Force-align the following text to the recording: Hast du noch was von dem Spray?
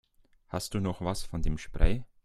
Hast 0.47 0.73
du 0.73 0.79
noch 0.79 1.01
was 1.01 1.21
von 1.25 1.43
dem 1.43 1.59
Spray? 1.59 2.03